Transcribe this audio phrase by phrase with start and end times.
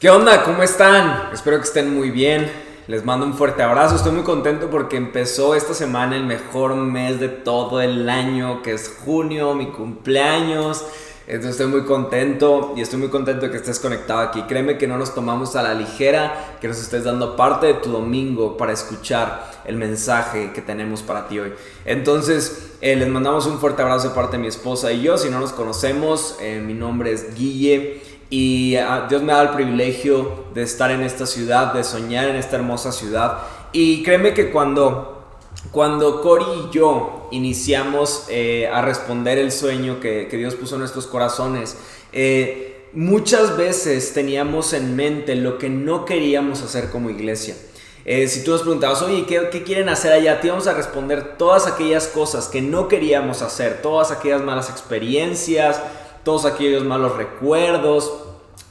[0.00, 0.44] ¿Qué onda?
[0.44, 1.28] ¿Cómo están?
[1.30, 2.50] Espero que estén muy bien.
[2.86, 3.96] Les mando un fuerte abrazo.
[3.96, 8.72] Estoy muy contento porque empezó esta semana el mejor mes de todo el año, que
[8.72, 10.86] es junio, mi cumpleaños.
[11.26, 14.40] Entonces estoy muy contento y estoy muy contento de que estés conectado aquí.
[14.44, 17.92] Créeme que no nos tomamos a la ligera, que nos estés dando parte de tu
[17.92, 21.52] domingo para escuchar el mensaje que tenemos para ti hoy.
[21.84, 25.18] Entonces, eh, les mandamos un fuerte abrazo de parte de mi esposa y yo.
[25.18, 28.00] Si no nos conocemos, eh, mi nombre es Guille.
[28.30, 32.28] Y ah, Dios me ha dado el privilegio de estar en esta ciudad, de soñar
[32.28, 33.38] en esta hermosa ciudad.
[33.72, 35.24] Y créeme que cuando,
[35.72, 41.08] cuando Cory y yo iniciamos eh, a responder el sueño que, Dios puso en nuestros
[41.08, 41.76] corazones,
[42.12, 47.56] eh, muchas veces teníamos en mente lo que no queríamos hacer como iglesia.
[48.04, 50.40] Eh, si tú nos preguntabas, oye, ¿qué, ¿qué, quieren hacer allá?
[50.40, 55.80] Te íbamos a responder todas aquellas cosas que no queríamos hacer, todas aquellas malas experiencias,
[56.24, 58.19] todos aquellos malos recuerdos,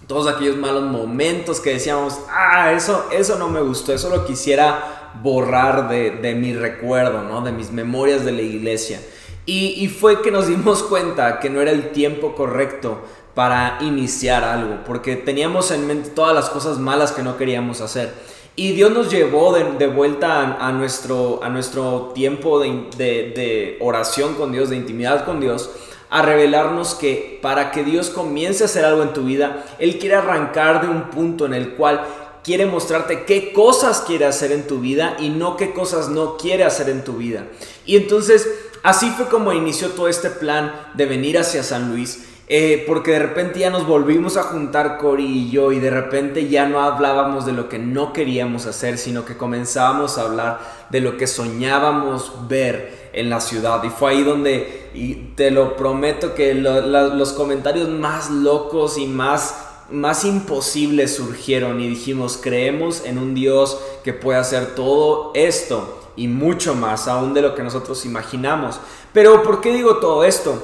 [0.09, 5.11] todos aquellos malos momentos que decíamos, ah, eso, eso no me gustó, eso lo quisiera
[5.21, 7.41] borrar de, mi recuerdo, ¿no?
[7.41, 9.01] De mis memorias de la iglesia.
[9.45, 13.03] Y, y, fue que nos dimos cuenta que no era el tiempo correcto
[13.35, 18.11] para iniciar algo, porque teníamos en mente todas las cosas malas que no queríamos hacer.
[18.55, 24.51] Y Dios nos llevó de, vuelta a, nuestro, a nuestro tiempo de, de oración con
[24.51, 25.69] Dios, de intimidad con Dios
[26.09, 30.15] a revelarnos que para que Dios comience a hacer algo en tu vida, Él quiere
[30.15, 32.05] arrancar de un punto en el cual
[32.43, 36.63] quiere mostrarte qué cosas quiere hacer en tu vida y no qué cosas no quiere
[36.63, 37.45] hacer en tu vida.
[37.85, 38.47] Y entonces
[38.81, 42.25] así fue como inició todo este plan de venir hacia San Luis.
[42.51, 46.49] Eh, porque de repente ya nos volvimos a juntar Cory y yo y de repente
[46.49, 50.99] ya no hablábamos de lo que no queríamos hacer, sino que comenzábamos a hablar de
[50.99, 53.83] lo que soñábamos ver en la ciudad.
[53.83, 59.55] Y fue ahí donde, y te lo prometo, que los comentarios más locos y más,
[59.91, 66.27] más imposibles surgieron y dijimos, creemos en un Dios que puede hacer todo esto y
[66.27, 68.79] mucho más aún de lo que nosotros imaginamos.
[69.13, 70.61] Pero ¿por qué digo todo esto?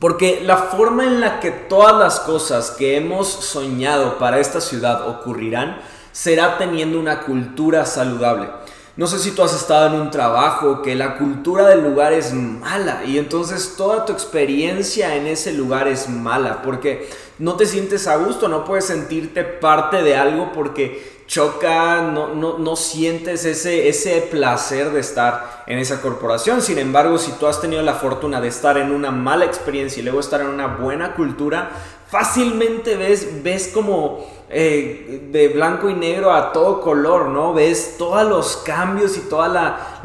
[0.00, 5.08] Porque la forma en la que todas las cosas que hemos soñado para esta ciudad
[5.08, 5.80] ocurrirán
[6.12, 8.48] será teniendo una cultura saludable.
[8.96, 12.32] No sé si tú has estado en un trabajo que la cultura del lugar es
[12.32, 17.10] mala y entonces toda tu experiencia en ese lugar es mala porque
[17.40, 22.58] no te sientes a gusto, no puedes sentirte parte de algo porque choca, no, no,
[22.58, 26.62] no sientes ese, ese placer de estar en esa corporación.
[26.62, 30.04] Sin embargo, si tú has tenido la fortuna de estar en una mala experiencia y
[30.04, 31.70] luego estar en una buena cultura,
[32.14, 37.52] fácilmente ves, ves como eh, de blanco y negro a todo color, ¿no?
[37.52, 39.48] Ves todos los cambios y toda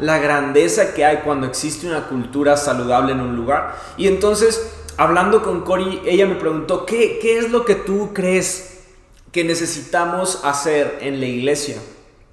[0.00, 3.76] la, grandeza que hay cuando existe una cultura saludable en un lugar.
[3.96, 8.80] Y entonces, hablando con Cory, ella me preguntó, ¿qué, ¿qué es lo que tú crees
[9.30, 11.76] que necesitamos hacer en la iglesia?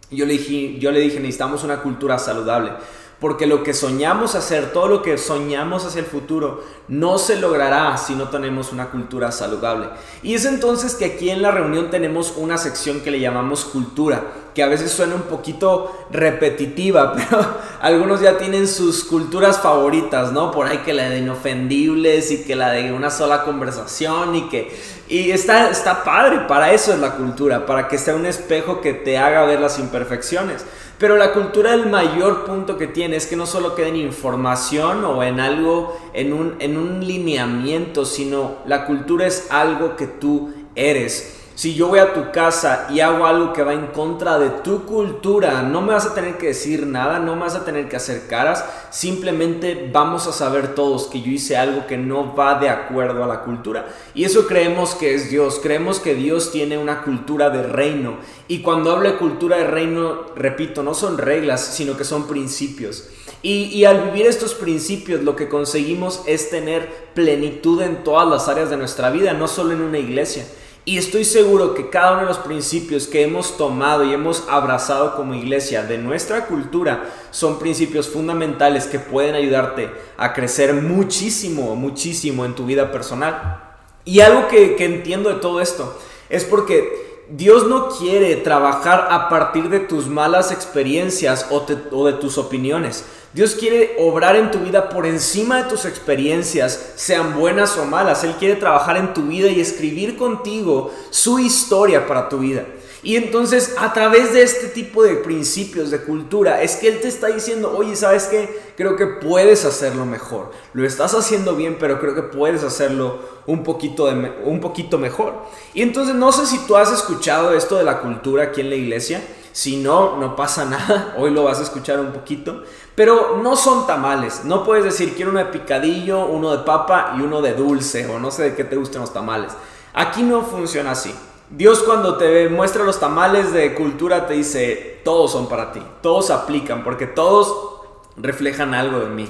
[0.10, 2.72] Yo le dije, yo le dije necesitamos una cultura saludable.
[3.20, 7.98] Porque lo que soñamos hacer, todo lo que soñamos hacia el futuro, no se logrará
[7.98, 9.90] si no tenemos una cultura saludable.
[10.22, 14.24] Y es entonces que aquí en la reunión tenemos una sección que le llamamos cultura,
[14.54, 17.44] que a veces suena un poquito repetitiva, pero
[17.82, 20.52] algunos ya tienen sus culturas favoritas, ¿no?
[20.52, 24.98] Por ahí que la de inofendibles y que la de una sola conversación y que...
[25.10, 28.94] Y está, está padre, para eso es la cultura, para que sea un espejo que
[28.94, 30.66] te haga ver las imperfecciones.
[30.98, 35.06] Pero la cultura, el mayor punto que tiene es que no solo queda en información
[35.06, 40.54] o en algo, en un, en un lineamiento, sino la cultura es algo que tú
[40.74, 41.37] eres.
[41.58, 44.86] Si yo voy a tu casa y hago algo que va en contra de tu
[44.86, 47.96] cultura, no me vas a tener que decir nada, no me vas a tener que
[47.96, 52.70] hacer caras, simplemente vamos a saber todos que yo hice algo que no va de
[52.70, 53.88] acuerdo a la cultura.
[54.14, 58.18] Y eso creemos que es Dios, creemos que Dios tiene una cultura de reino.
[58.48, 63.10] Y cuando hablo de cultura de reino, repito, no son reglas, sino que son principios.
[63.42, 68.48] Y, y al vivir estos principios lo que conseguimos es tener plenitud en todas las
[68.48, 70.46] áreas de nuestra vida, no solo en una iglesia.
[70.88, 75.18] Y estoy seguro que cada uno de los principios que hemos tomado y hemos abrazado
[75.18, 82.46] como iglesia de nuestra cultura son principios fundamentales que pueden ayudarte a crecer muchísimo, muchísimo
[82.46, 83.62] en tu vida personal.
[84.06, 86.00] Y algo que, entiendo de todo esto
[86.30, 92.38] es porque Dios no quiere trabajar a partir de tus malas experiencias o, de tus
[92.38, 93.04] opiniones.
[93.38, 98.24] Dios quiere obrar en tu vida por encima de tus experiencias, sean buenas o malas.
[98.24, 102.66] Él quiere trabajar en tu vida y escribir contigo su historia para tu vida.
[103.04, 107.10] Y entonces a través de este tipo de principios, de cultura, es que Él te
[107.10, 108.60] está diciendo, oye, ¿sabes qué?
[108.76, 110.52] Creo que puedes hacerlo mejor.
[110.74, 115.44] Lo estás haciendo bien, pero creo que puedes hacerlo un poquito, de, un poquito mejor.
[115.76, 118.76] Y entonces no sé si tú has escuchado esto de la cultura aquí en la
[118.76, 119.22] iglesia.
[119.58, 121.16] Si no, no pasa nada.
[121.18, 122.62] Hoy lo vas a escuchar un poquito.
[122.94, 124.46] Pero no son tamales.
[124.46, 128.06] No puedes decir, quiero uno de picadillo, uno de papa y uno de dulce.
[128.06, 129.54] O no sé de qué te gustan los tamales.
[129.96, 131.12] Aquí no funciona así.
[131.50, 136.30] Dios cuando te muestra los tamales de cultura te dice, todos son para ti, todos
[136.30, 137.80] aplican, porque todos
[138.16, 139.28] reflejan algo de mí.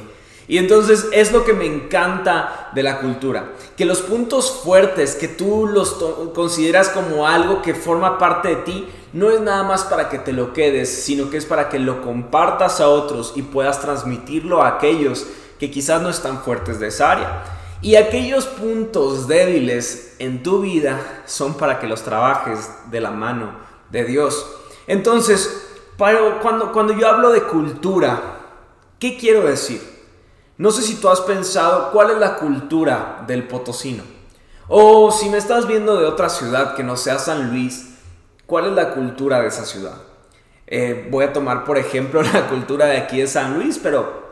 [0.47, 5.27] Y entonces es lo que me encanta de la cultura, que los puntos fuertes que
[5.27, 5.91] tú los
[6.33, 10.31] consideras como algo que forma parte de ti, no es nada más para que te
[10.31, 14.69] lo quedes, sino que es para que lo compartas a otros y puedas transmitirlo a
[14.69, 15.27] aquellos
[15.59, 17.43] que quizás no están fuertes de esa área.
[17.81, 23.51] Y aquellos puntos débiles en tu vida son para que los trabajes de la mano
[23.91, 24.45] de Dios.
[24.87, 25.67] Entonces,
[25.97, 28.21] cuando, cuando yo hablo de cultura,
[28.97, 29.96] ¿qué quiero decir?
[30.57, 34.03] No sé si tú has pensado cuál es la cultura del potosino.
[34.67, 37.95] O si me estás viendo de otra ciudad que no sea San Luis,
[38.45, 39.95] ¿cuál es la cultura de esa ciudad?
[40.65, 44.25] Eh, voy a tomar por ejemplo la cultura de aquí de San Luis, pero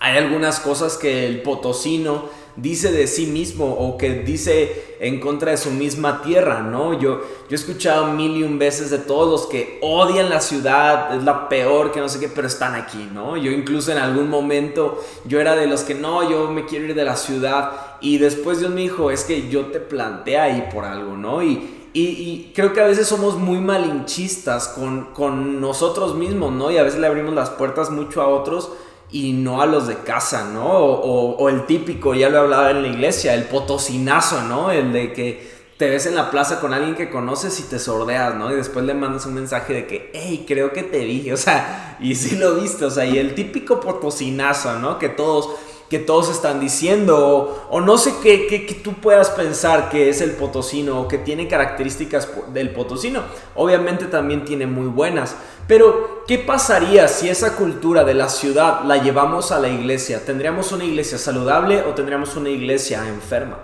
[0.00, 5.50] hay algunas cosas que el potosino dice de sí mismo o que dice en contra
[5.50, 6.94] de su misma tierra, ¿no?
[6.94, 11.14] Yo, yo he escuchado mil y un veces de todos los que odian la ciudad,
[11.14, 13.36] es la peor, que no sé qué, pero están aquí, ¿no?
[13.36, 16.94] Yo incluso en algún momento, yo era de los que no, yo me quiero ir
[16.94, 20.84] de la ciudad y después Dios me dijo, es que yo te planté ahí por
[20.84, 21.42] algo, ¿no?
[21.42, 26.70] Y, y, creo que a veces somos muy malinchistas con, con nosotros mismos, ¿no?
[26.70, 28.70] Y a veces le abrimos las puertas mucho a otros
[29.10, 30.66] y no a los de casa, ¿no?
[30.66, 34.70] O, el típico, ya lo he hablado en la iglesia, el potosinazo, ¿no?
[34.70, 38.34] El de que te ves en la plaza con alguien que conoces y te sordeas,
[38.34, 38.50] ¿no?
[38.50, 41.96] Y después le mandas un mensaje de que, hey, creo que te dije, o sea,
[42.00, 44.98] y sí lo viste, o sea, y el típico potosinazo, ¿no?
[44.98, 45.50] Que todos
[45.88, 50.32] que todos están diciendo, o, no sé qué, qué, tú puedas pensar que es el
[50.32, 53.22] potosino o que tiene características del potosino.
[53.54, 55.36] Obviamente también tiene muy buenas,
[55.68, 60.24] pero ¿qué pasaría si esa cultura de la ciudad la llevamos a la iglesia?
[60.24, 63.58] ¿Tendríamos una iglesia saludable o tendríamos una iglesia enferma?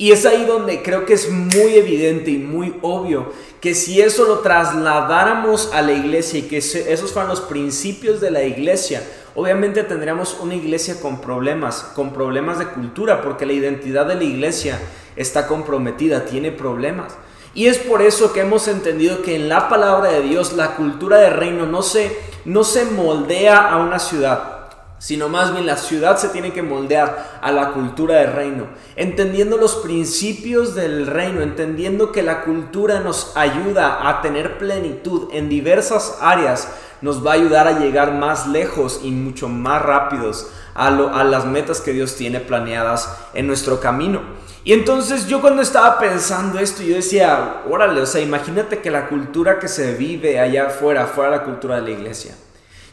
[0.00, 4.24] Y es ahí donde creo que es muy evidente y muy obvio que si eso
[4.26, 9.02] lo trasladáramos a la iglesia y que esos fueran los principios de la iglesia,
[9.38, 14.24] obviamente tendríamos una iglesia con problemas, con problemas de cultura, porque la identidad de la
[14.24, 14.80] iglesia
[15.14, 17.14] está comprometida, tiene problemas.
[17.54, 21.18] Y es por eso que hemos entendido que en la palabra de Dios la cultura
[21.18, 26.18] del reino no se, no se moldea a una ciudad, sino más bien la ciudad
[26.18, 28.64] se tiene que moldear a la cultura del reino,
[28.96, 35.48] entendiendo los principios del reino, entendiendo que la cultura nos ayuda a tener plenitud en
[35.48, 36.68] diversas áreas,
[37.00, 41.44] nos va a ayudar a llegar más lejos y mucho más rápidos a, a las
[41.44, 44.22] metas que Dios tiene planeadas en nuestro camino.
[44.64, 49.08] Y entonces yo cuando estaba pensando esto, yo decía, órale, o sea, imagínate que la
[49.08, 52.34] cultura que se vive allá afuera, fuera la cultura de la iglesia.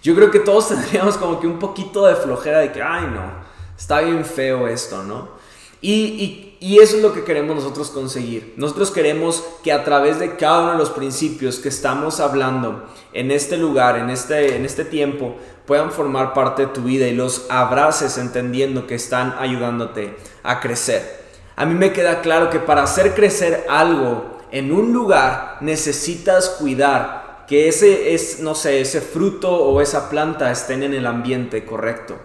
[0.01, 3.23] Yo creo que todos tendríamos como que un poquito de flojera de que, ay no,
[3.77, 5.29] está bien feo esto, ¿no?
[5.81, 8.55] Y, y, eso es lo que queremos nosotros conseguir.
[8.57, 13.29] Nosotros queremos que a través de cada uno de los principios que estamos hablando en
[13.29, 15.35] este lugar, en este, en este tiempo,
[15.67, 21.25] puedan formar parte de tu vida y los abraces entendiendo que están ayudándote a crecer.
[21.55, 27.45] A mí me queda claro que para hacer crecer algo en un lugar necesitas cuidar
[27.47, 32.17] que ese es, no sé, ese fruto o esa planta estén en el ambiente correcto.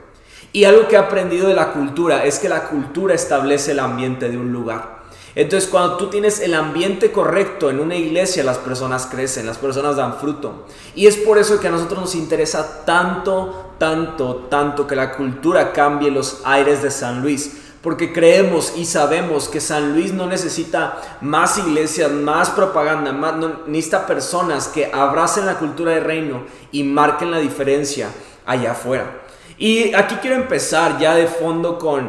[0.52, 4.28] Y algo que he aprendido de la cultura es que la cultura establece el ambiente
[4.28, 5.00] de un lugar.
[5.36, 9.96] Entonces cuando tú tienes el ambiente correcto en una iglesia, las personas crecen, las personas
[9.96, 10.66] dan fruto.
[10.96, 15.72] Y es por eso que a nosotros nos interesa tanto, tanto, tanto que la cultura
[15.72, 21.18] cambie los aires de San Luis porque creemos y sabemos que San Luis no necesita
[21.22, 26.82] más iglesias, más propaganda, más, no, necesita personas que abracen la cultura del reino y
[26.82, 28.08] marquen la diferencia
[28.44, 29.22] allá afuera.
[29.60, 32.08] Y aquí quiero empezar ya de fondo con,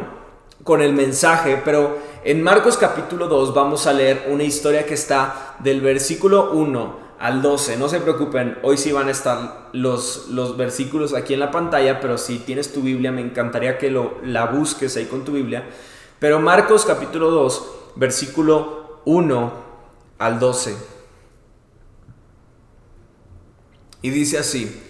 [0.64, 5.56] con el mensaje, pero en Marcos capítulo 2 vamos a leer una historia que está
[5.58, 7.76] del versículo 1 al 12.
[7.76, 12.00] No se preocupen, hoy sí van a estar los, los versículos aquí en la pantalla,
[12.00, 15.68] pero si tienes tu Biblia, me encantaría que lo, la busques ahí con tu Biblia.
[16.20, 17.66] Pero Marcos capítulo 2,
[17.96, 19.52] versículo 1
[20.18, 20.74] al 12.
[24.00, 24.81] Y dice así,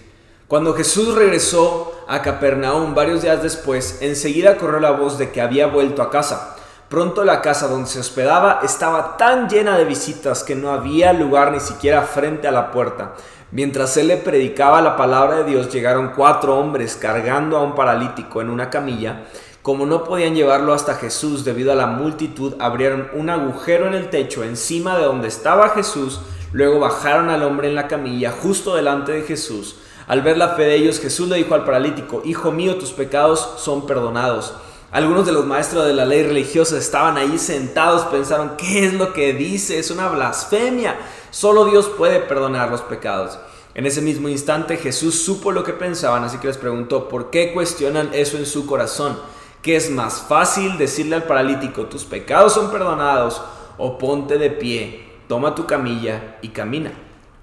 [0.53, 5.67] cuando Jesús regresó a Capernaum varios días después, enseguida corrió la voz de que había
[5.67, 6.57] vuelto a casa.
[6.91, 11.53] Pronto la casa donde se hospedaba estaba tan llena de visitas que no había lugar
[11.53, 13.15] ni siquiera frente a la puerta.
[13.51, 18.43] Mientras él le predicaba la palabra de Dios, llegaron cuatro hombres cargando a un paralítico
[18.43, 19.23] en una camilla.
[19.63, 24.11] Como no podían llevarlo hasta Jesús debido a la multitud, abrieron un agujero en el
[24.11, 26.21] techo encima de donde estaba Jesús,
[26.53, 29.77] luego bajaron al hombre en la camilla justo delante de Jesús.
[30.13, 33.55] Al ver la fe de ellos, Jesús le dijo al paralítico, Hijo mío, tus pecados
[33.57, 34.53] son perdonados.
[34.91, 39.15] Algunos de los maestros de la ley religiosa estaban ahí sentados, pensaron, ¿qué es lo
[39.15, 39.79] que dice?
[39.79, 40.99] Es una blasfemia.
[41.31, 43.39] Solo Dios puede perdonar los pecados.
[43.75, 47.55] En ese mismo instante Jesús supo lo que pensaban, así que les preguntó, ¿por qué
[47.55, 49.19] cuestionan eso en su corazón?
[49.63, 53.41] ¿Qué es más fácil decirle al paralítico, tus pecados son perdonados,
[53.79, 56.93] o ponte de pie, toma tu camilla y camina?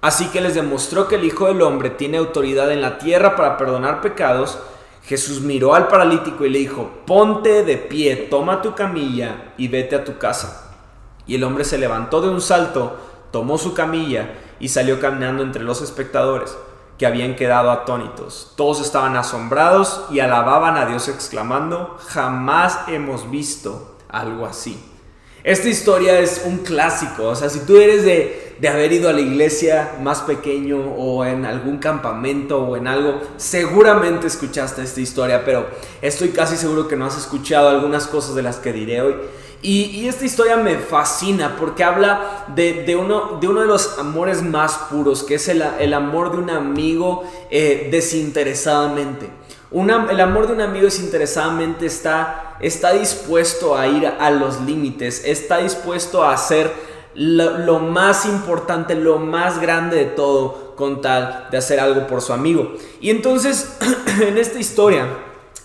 [0.00, 3.58] Así que les demostró que el Hijo del Hombre tiene autoridad en la tierra para
[3.58, 4.58] perdonar pecados.
[5.02, 9.96] Jesús miró al paralítico y le dijo, ponte de pie, toma tu camilla y vete
[9.96, 10.74] a tu casa.
[11.26, 12.96] Y el hombre se levantó de un salto,
[13.30, 16.56] tomó su camilla y salió caminando entre los espectadores,
[16.98, 18.52] que habían quedado atónitos.
[18.56, 24.82] Todos estaban asombrados y alababan a Dios exclamando, jamás hemos visto algo así.
[25.42, 29.12] Esta historia es un clásico, o sea, si tú eres de, de, haber ido a
[29.12, 35.44] la iglesia más pequeño o en algún campamento o en algo, seguramente escuchaste esta historia,
[35.44, 35.66] pero
[36.02, 39.14] estoy casi seguro que no has escuchado algunas cosas de las que diré hoy.
[39.62, 44.72] Y, esta historia me fascina porque habla de, uno, de uno de los amores más
[44.90, 49.28] puros, que es el, amor de un amigo eh, desinteresadamente.
[49.70, 55.58] el amor de un amigo desinteresadamente está, está dispuesto a ir a los límites, está
[55.58, 61.80] dispuesto a hacer lo, más importante, lo más grande de todo con tal de hacer
[61.80, 62.74] algo por su amigo.
[63.00, 63.76] Y entonces,
[64.20, 65.06] en esta historia,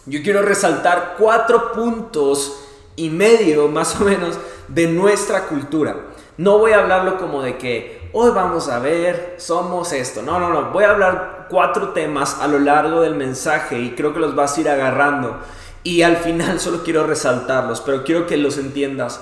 [0.06, 2.62] yo quiero resaltar cuatro puntos
[2.96, 4.38] y medio más o menos
[4.68, 5.96] de nuestra cultura.
[6.38, 10.22] No voy a hablarlo como de que hoy vamos a ver, somos esto.
[10.22, 10.72] No, no, no.
[10.72, 14.58] Voy a hablar cuatro temas a lo largo del mensaje y creo que los vas
[14.58, 15.38] a ir agarrando.
[15.84, 19.22] Y al final solo quiero resaltarlos, pero quiero que los entiendas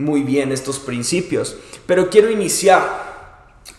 [0.00, 1.56] muy bien estos principios.
[1.86, 3.10] Pero quiero iniciar.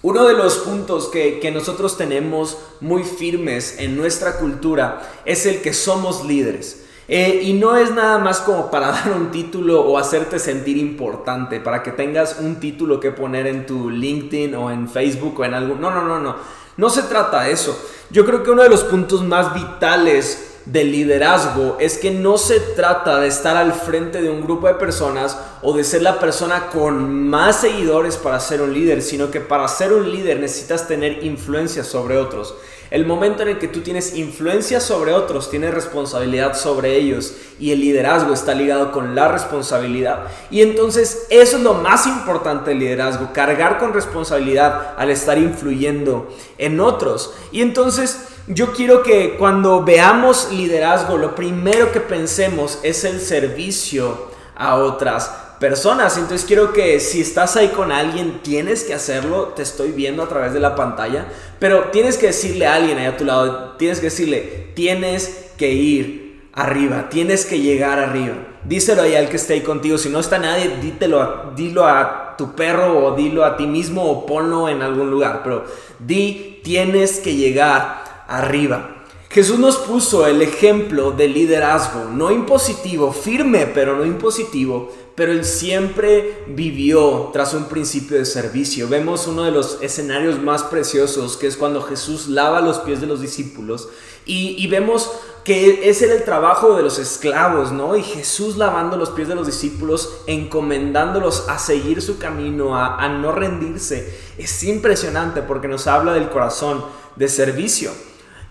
[0.04, 5.62] Uno de los puntos que, que nosotros tenemos muy firmes en nuestra cultura es el
[5.62, 6.86] que somos líderes.
[7.08, 11.60] Eh, y no es nada más como para dar un título o hacerte sentir importante,
[11.60, 15.54] para que tengas un título que poner en tu LinkedIn o en Facebook o en
[15.54, 15.82] algún...
[15.82, 16.36] No, no, no, no.
[16.78, 17.78] No se trata de eso.
[18.12, 22.60] Yo creo que uno de los puntos más vitales del liderazgo es que no se
[22.60, 26.68] trata de estar al frente de un grupo de personas o de ser la persona
[26.68, 31.24] con más seguidores para ser un líder, sino que para ser un líder necesitas tener
[31.24, 32.54] influencia sobre otros.
[32.92, 37.72] El momento en el que tú tienes influencia sobre otros, tienes responsabilidad sobre ellos y
[37.72, 40.26] el liderazgo está ligado con la responsabilidad.
[40.50, 46.36] Y entonces eso es lo más importante del liderazgo, cargar con responsabilidad al estar influyendo
[46.58, 47.34] en otros.
[47.54, 54.30] Y entonces yo quiero que cuando veamos liderazgo, lo primero que pensemos es el servicio
[54.56, 56.18] a otras personas.
[56.18, 59.54] Entonces quiero que si estás ahí con alguien, tienes que hacerlo.
[59.56, 61.28] Te estoy viendo a través de la pantalla.
[61.60, 65.72] Pero tienes que decirle a alguien ahí a tu lado, tienes que decirle, tienes que
[65.72, 68.36] ir arriba, tienes que llegar arriba.
[68.64, 69.98] Díselo ahí al que esté ahí contigo.
[69.98, 74.26] Si no está nadie, dítelo, dilo a tu perro o dilo a ti mismo o
[74.26, 75.42] ponlo en algún lugar.
[75.44, 75.64] Pero
[76.00, 78.01] di, tienes que llegar
[78.38, 79.02] arriba.
[79.32, 85.46] Jesús nos puso el ejemplo de liderazgo, no impositivo, firme, pero no impositivo, pero él
[85.46, 88.90] siempre vivió tras un principio de servicio.
[88.90, 93.08] Vemos uno de los escenarios más preciosos, que es cuando Jesús lava los pies de
[93.08, 93.88] los discípulos,
[94.26, 95.10] y, vemos
[95.44, 97.96] que ese era el trabajo de los esclavos, ¿no?
[97.96, 103.32] Y Jesús lavando los pies de los discípulos, encomendándolos a seguir su camino, a no
[103.32, 104.16] rendirse.
[104.38, 106.86] Es impresionante porque nos habla del corazón
[107.16, 107.92] de servicio.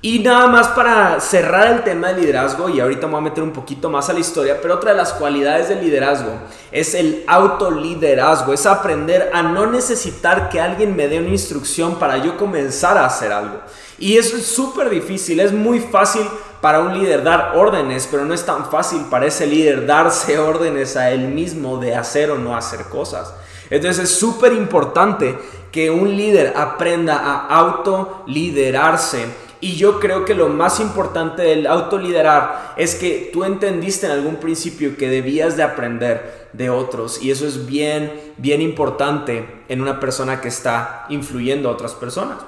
[0.02, 3.45] Y nada más para cerrar el tema del liderazgo, y ahorita me voy a meter
[3.45, 6.30] un poquito más a la historia, pero otra de las cualidades del liderazgo
[6.73, 12.16] es el autoliderazgo, es aprender a no necesitar que alguien me dé una instrucción para
[12.16, 13.59] yo comenzar a hacer algo.
[13.99, 16.26] Y eso es súper difícil, es muy fácil
[16.62, 20.97] para un líder dar órdenes, pero no es tan fácil para ese líder darse órdenes
[20.97, 23.35] a él mismo de hacer o no hacer cosas.
[23.69, 25.38] Entonces es súper importante
[25.71, 32.75] que un líder aprenda a autoliderarse y yo creo que lo más importante del autoliderar
[32.76, 37.23] es que tú entendiste en algún principio que debías de aprender de otros.
[37.23, 42.38] Y eso es bien, bien importante en una persona que está influyendo a otras personas.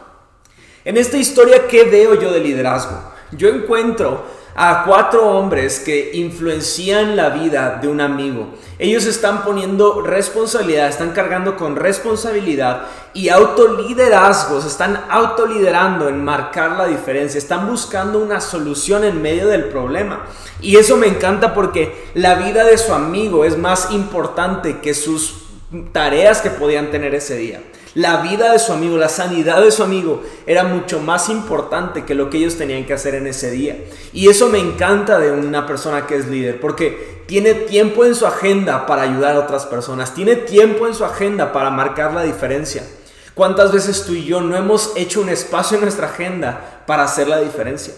[0.85, 2.99] En esta historia, ¿qué veo yo de liderazgo?
[3.33, 8.49] Yo encuentro a cuatro hombres que influencian la vida de un amigo.
[8.78, 16.73] Ellos están poniendo responsabilidad, están cargando con responsabilidad y autoliderazgo, se están autoliderando en marcar
[16.73, 20.26] la diferencia, están buscando una solución en medio del problema.
[20.61, 25.44] Y eso me encanta porque la vida de su amigo es más importante que sus
[25.92, 27.62] tareas que podían tener ese día.
[27.94, 32.14] La vida de su amigo, la sanidad de su amigo era mucho más importante que
[32.14, 33.76] lo que ellos tenían que hacer en ese día.
[34.14, 38.26] Y eso me encanta de una persona que es líder, porque tiene tiempo en su
[38.26, 42.82] agenda para ayudar a otras personas, tiene tiempo en su agenda para marcar la diferencia.
[43.34, 47.28] ¿Cuántas veces tú y yo no hemos hecho un espacio en nuestra agenda para hacer
[47.28, 47.92] la diferencia?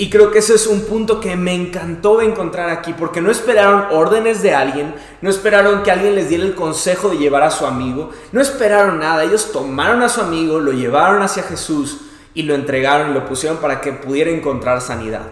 [0.00, 3.86] Y creo que ese es un punto que me encantó encontrar aquí, porque no esperaron
[3.90, 7.66] órdenes de alguien, no esperaron que alguien les diera el consejo de llevar a su
[7.66, 12.02] amigo, no esperaron nada, ellos tomaron a su amigo, lo llevaron hacia Jesús
[12.32, 15.22] y lo entregaron y lo pusieron para que pudiera encontrar sanidad.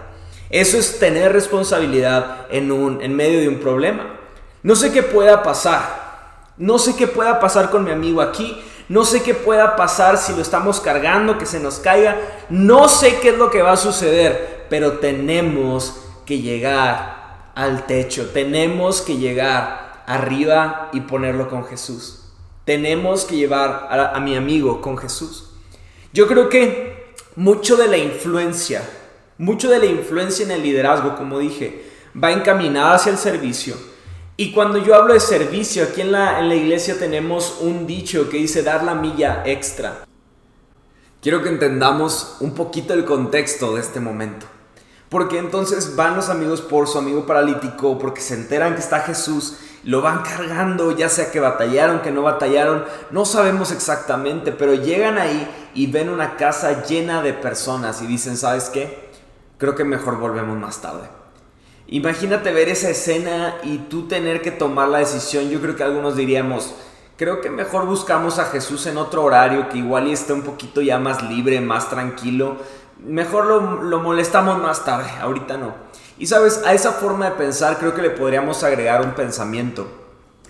[0.49, 4.17] Eso es tener responsabilidad en, un, en medio de un problema.
[4.63, 9.05] No sé qué pueda pasar, no sé qué pueda pasar con mi amigo aquí, no
[9.05, 12.17] sé qué pueda pasar si lo estamos cargando, que se nos caiga.
[12.49, 18.29] No sé qué es lo que va a suceder pero tenemos que llegar al techo,
[18.31, 22.23] tenemos que llegar arriba y ponerlo con Jesús.
[22.65, 25.51] Tenemos que llevar a, mi amigo con Jesús.
[26.13, 28.81] Yo creo que mucho de la influencia,
[29.37, 31.85] mucho de la influencia en el liderazgo, como dije,
[32.21, 33.75] va encaminada hacia el servicio.
[34.35, 38.29] Y cuando yo hablo de servicio, aquí en la, en la iglesia tenemos un dicho
[38.29, 40.05] que dice dar la milla extra.
[41.21, 44.45] Quiero que entendamos un poquito el contexto de este momento.
[45.09, 49.57] Porque entonces van los amigos por su amigo paralítico, porque se enteran que está Jesús,
[49.83, 55.17] lo van cargando, ya sea que batallaron, que no batallaron, no sabemos exactamente, pero llegan
[55.17, 59.09] ahí y ven una casa llena de personas y dicen, ¿sabes qué?
[59.57, 61.07] Creo que mejor volvemos más tarde.
[61.87, 66.17] Imagínate ver esa escena y tú tener que tomar la decisión, yo creo que algunos
[66.17, 66.75] diríamos,
[67.15, 70.81] creo que mejor buscamos a Jesús en otro horario que igual y esté un poquito
[70.81, 72.57] ya más libre, más tranquilo,
[73.03, 73.45] mejor
[73.83, 75.73] lo, molestamos más tarde, ahorita no.
[76.17, 79.87] Y sabes, a esa forma de pensar creo que le podríamos agregar un pensamiento.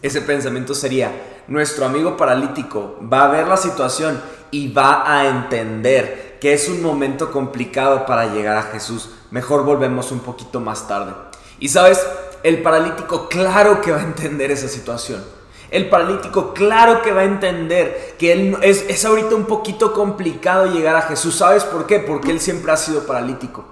[0.02, 6.38] Ese pensamiento sería, nuestro amigo paralítico va a ver la situación y va a entender
[6.40, 9.10] que es un momento complicado para llegar a Jesús.
[9.32, 11.14] Mejor volvemos un poquito más tarde.
[11.60, 12.06] Y sabes,
[12.44, 15.24] el paralítico claro que va a entender esa situación.
[15.70, 20.96] El paralítico, claro que va a entender que es, es ahorita un poquito complicado llegar
[20.96, 21.36] a Jesús.
[21.36, 22.00] ¿Sabes por qué?
[22.00, 23.66] Porque él siempre ha sido paralítico.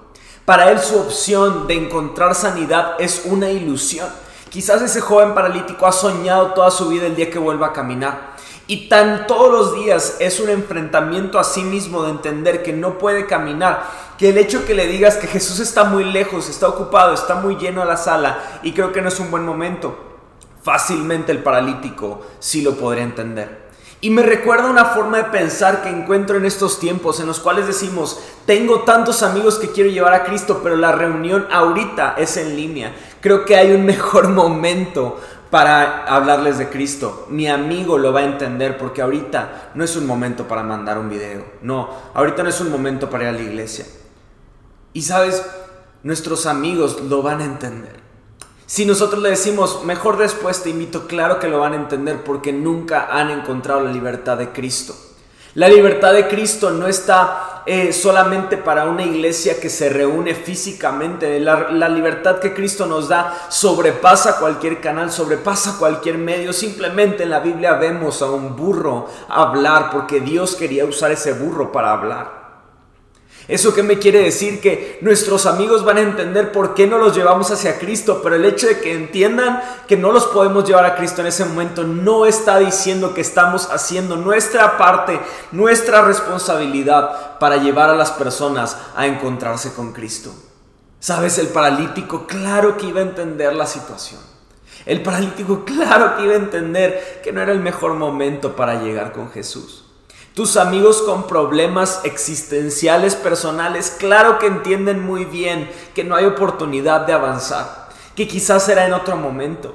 [0.44, 4.08] Para él su opción de encontrar sanidad es una ilusión.
[4.50, 8.36] Quizás ese joven paralítico ha soñado toda su vida el día que vuelva a caminar.
[8.66, 12.98] Y tan todos los días es un enfrentamiento a sí mismo de entender que no
[12.98, 13.84] puede caminar,
[14.18, 17.56] que el hecho que le digas que Jesús está muy lejos, está ocupado, está muy
[17.56, 20.05] lleno a la sala y creo que no es un buen momento
[20.66, 23.66] fácilmente el paralítico sí lo podría entender.
[24.00, 27.68] Y me recuerda una forma de pensar que encuentro en estos tiempos en los cuales
[27.68, 32.56] decimos, tengo tantos amigos que quiero llevar a Cristo, pero la reunión ahorita es en
[32.56, 32.92] línea.
[33.20, 37.28] Creo que hay un mejor momento para hablarles de Cristo.
[37.30, 41.08] Mi amigo lo va a entender porque ahorita no es un momento para mandar un
[41.08, 41.44] video.
[41.62, 43.86] No, ahorita no es un momento para ir a la iglesia.
[44.92, 45.46] Y sabes,
[46.02, 48.05] nuestros amigos lo van a entender.
[48.66, 52.52] Si nosotros le decimos, mejor después te invito, claro que lo van a entender porque
[52.52, 54.92] nunca han encontrado la libertad de Cristo.
[55.54, 61.38] La libertad de Cristo no está eh, solamente para una iglesia que se reúne físicamente.
[61.38, 66.52] La, la, libertad que Cristo nos da sobrepasa cualquier canal, sobrepasa cualquier medio.
[66.52, 71.70] Simplemente en la Biblia vemos a un burro hablar porque Dios quería usar ese burro
[71.70, 72.45] para hablar.
[73.48, 74.60] ¿Eso qué me quiere decir?
[74.60, 78.44] Que nuestros amigos van a entender por qué no los llevamos hacia Cristo, pero el
[78.44, 82.26] hecho de que entiendan que no los podemos llevar a Cristo en ese momento no
[82.26, 85.20] está diciendo que estamos haciendo nuestra parte,
[85.52, 90.34] nuestra responsabilidad para llevar a las personas a encontrarse con Cristo.
[90.98, 91.38] ¿Sabes?
[91.38, 94.20] El paralítico, claro que iba a entender la situación.
[94.86, 99.12] El paralítico, claro que iba a entender que no era el mejor momento para llegar
[99.12, 99.85] con Jesús.
[100.36, 107.06] Tus amigos con problemas existenciales personales, claro que entienden muy bien que no hay oportunidad
[107.06, 109.74] de avanzar, que quizás será en otro momento.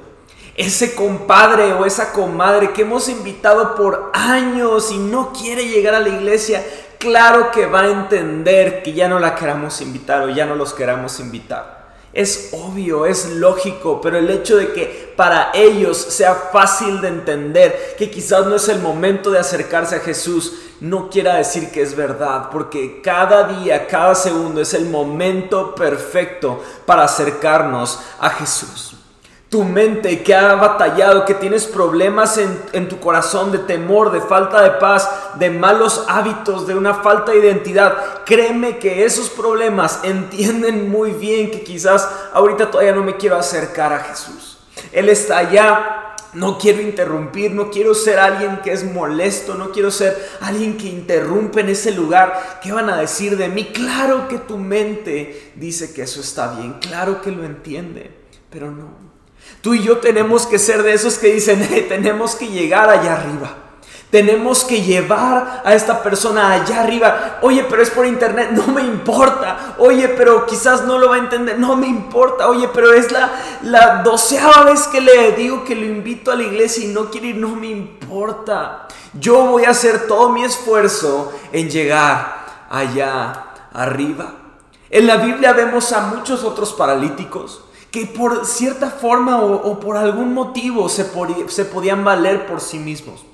[0.54, 6.00] Ese compadre o esa comadre que hemos invitado por años y no quiere llegar a
[6.00, 6.64] la iglesia,
[7.00, 10.74] claro que va a entender que ya no la queramos invitar o ya no los
[10.74, 11.81] queramos invitar.
[12.12, 17.94] Es obvio, es lógico, pero el hecho de que para ellos sea fácil de entender
[17.96, 21.96] que quizás no es el momento de acercarse a Jesús, no quiera decir que es
[21.96, 28.96] verdad, porque cada día, cada segundo es el momento perfecto para acercarnos a Jesús
[29.52, 34.62] tu mente que ha batallado, que tienes problemas en, tu corazón de temor, de falta
[34.62, 40.90] de paz, de malos hábitos, de una falta de identidad, créeme que esos problemas entienden
[40.90, 44.56] muy bien que quizás ahorita todavía no me quiero acercar a Jesús.
[44.90, 49.90] Él está allá, no quiero interrumpir, no quiero ser alguien que es molesto, no quiero
[49.90, 52.60] ser alguien que interrumpe en ese lugar.
[52.62, 53.66] ¿Qué van a decir de mí?
[53.66, 58.10] Claro que tu mente dice que eso está bien, claro que lo entiende,
[58.48, 59.11] pero no.
[59.62, 63.56] Tú y yo tenemos que ser de esos que dicen, tenemos que llegar allá arriba.
[64.12, 67.38] Tenemos que llevar a esta persona allá arriba.
[67.40, 69.76] Oye, pero es por internet, no me importa.
[69.78, 72.50] Oye, pero quizás no lo va a entender, no me importa.
[72.50, 76.42] Oye, pero es la, la doceava vez que le digo que lo invito a la
[76.42, 78.86] iglesia y no quiere ir, no me importa.
[79.14, 84.34] Yo voy a hacer todo mi esfuerzo en llegar allá arriba.
[84.90, 90.32] En la Biblia vemos a muchos otros paralíticos que por cierta forma o, por algún
[90.32, 91.06] motivo se,
[91.48, 93.24] se podían valer por sí mismos.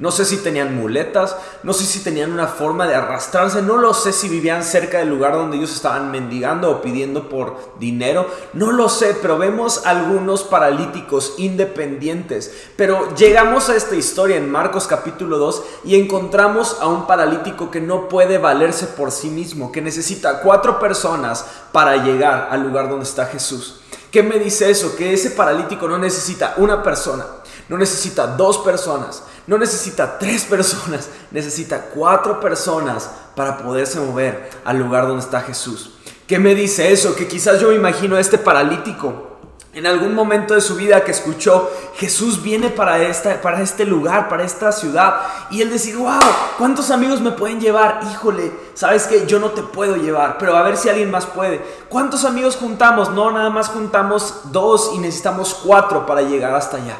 [0.00, 3.94] No sé si tenían muletas, no sé si tenían una forma de arrastrarse, no lo
[3.94, 8.72] sé si vivían cerca del lugar donde ellos estaban mendigando o pidiendo por dinero, no
[8.72, 12.52] lo sé, pero vemos algunos paralíticos independientes.
[12.76, 17.80] Pero llegamos a esta historia en Marcos capítulo 2 y encontramos a un paralítico que
[17.80, 23.04] no puede valerse por sí mismo, que necesita cuatro personas para llegar al lugar donde
[23.04, 23.80] está Jesús.
[24.10, 24.94] ¿Qué me dice eso?
[24.94, 27.26] Que ese paralítico no necesita una persona,
[27.68, 34.78] no necesita dos personas, no necesita tres personas, necesita cuatro personas para poderse mover al
[34.78, 35.90] lugar donde está Jesús.
[36.26, 37.14] ¿Qué me dice eso?
[37.14, 39.34] Que quizás yo me imagino a este paralítico
[39.74, 44.28] en algún momento de su vida que escuchó Jesús viene para, esta, para este lugar,
[44.28, 45.16] para esta ciudad,
[45.50, 46.20] y él decir, wow,
[46.58, 48.00] ¿cuántos amigos me pueden llevar?
[48.12, 51.60] Híjole, sabes que yo no te puedo llevar, pero a ver si alguien más puede.
[51.88, 53.10] ¿Cuántos amigos juntamos?
[53.10, 56.96] No, nada más juntamos dos y necesitamos cuatro para llegar hasta allá.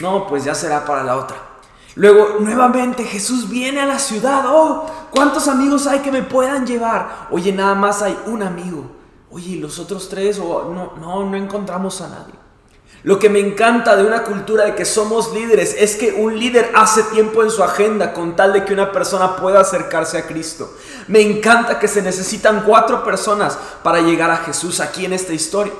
[0.00, 1.47] No, pues ya será para la otra.
[1.98, 4.44] Luego, nuevamente Jesús viene a la ciudad.
[4.46, 7.26] Oh, ¿cuántos amigos hay que me puedan llevar?
[7.32, 8.84] Oye, nada más hay un amigo.
[9.32, 10.38] Oye, los otros tres?
[10.38, 12.34] Oh, no, no, no encontramos a nadie.
[13.02, 16.70] Lo que me encanta de una cultura de que somos líderes es que un líder
[16.76, 20.72] hace tiempo en su agenda con tal de que una persona pueda acercarse a Cristo.
[21.08, 25.72] Me encanta que se necesitan cuatro personas para llegar a Jesús aquí en esta historia.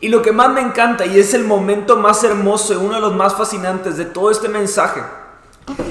[0.00, 3.00] Y lo que más me encanta y es el momento más hermoso y uno de
[3.02, 5.02] los más fascinantes de todo este mensaje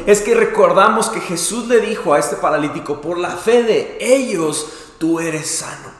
[0.05, 4.67] es que recordamos que Jesús le dijo a este paralítico, por la fe de ellos,
[4.97, 5.95] tú eres sano.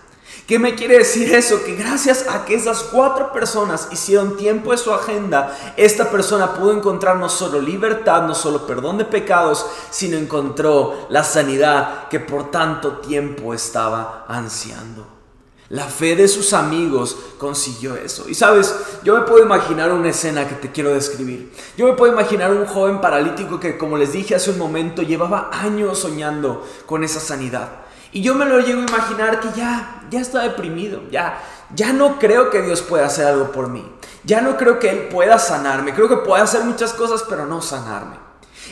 [0.48, 1.64] ¿Qué me quiere decir eso?
[1.64, 6.72] Que gracias a que esas cuatro personas hicieron tiempo de su agenda, esta persona pudo
[6.72, 12.52] encontrar no solo libertad, no solo perdón de pecados, sino encontró la sanidad que por
[12.52, 15.14] tanto tiempo estaba ansiando.
[15.69, 18.30] La fe de sus amigos consiguió eso.
[18.30, 21.51] Y sabes, yo me puedo imaginar una escena que te quiero describir.
[21.75, 25.49] Yo me puedo imaginar un joven paralítico que, como les dije hace un momento, llevaba
[25.51, 27.69] años soñando con esa sanidad.
[28.12, 31.41] Y yo me lo llego a imaginar que ya, ya está deprimido, ya,
[31.73, 33.86] ya no creo que Dios pueda hacer algo por mí.
[34.23, 35.93] Ya no creo que Él pueda sanarme.
[35.93, 38.17] Creo que puede hacer muchas cosas, pero no sanarme.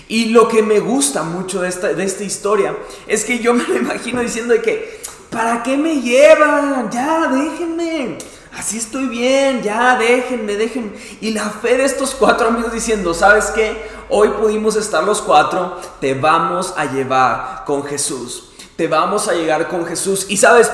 [0.07, 2.75] Y lo que me gusta mucho de esta, de esta historia
[3.07, 5.02] es que yo me lo imagino diciendo de que
[5.33, 6.91] ¿Para qué me llevan?
[6.91, 8.19] Ya, déjenme.
[8.55, 10.91] Así estoy bien, ya, déjenme, déjenme.
[11.21, 13.89] Y la fe de estos cuatro amigos diciendo, ¿sabes qué?
[14.09, 18.51] Hoy pudimos estar los cuatro, te vamos a llevar con Jesús.
[18.75, 20.27] Te vamos a llegar con Jesús.
[20.29, 20.71] Y sabes,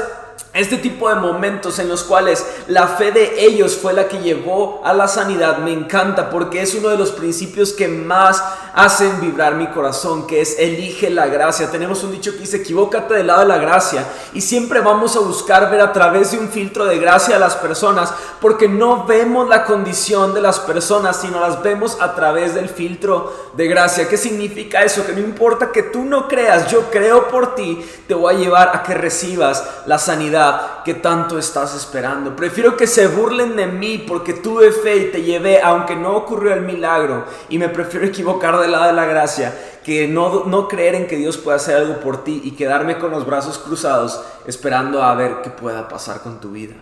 [0.54, 4.82] este tipo de momentos en los cuales la fe de ellos fue la que llevó
[4.84, 9.55] a la sanidad me encanta porque es uno de los principios que más hacen vibrar
[9.55, 11.71] mi corazón, que es elige la gracia.
[11.71, 14.05] Tenemos un dicho que dice, equivócate del lado de la gracia.
[14.34, 17.55] Y siempre vamos a buscar ver a través de un filtro de gracia a las
[17.55, 22.69] personas porque no vemos la condición de las personas, sino las vemos a través del
[22.69, 24.08] filtro de gracia.
[24.08, 25.05] ¿Qué significa eso?
[25.05, 28.71] Que no importa que tú no creas, yo creo por ti, te voy a llevar
[28.75, 32.36] a que recibas la sanidad que tanto estás esperando.
[32.36, 36.53] Prefiero que se burlen de mí porque tuve fe y te llevé, aunque no ocurrió
[36.53, 37.25] el milagro.
[37.49, 39.53] Y me prefiero equivocar lado de la gracia
[39.84, 43.12] que no, no creer en que Dios pueda hacer algo por ti y quedarme con
[43.12, 46.75] los brazos cruzados esperando a ver qué pueda pasar con tu vida.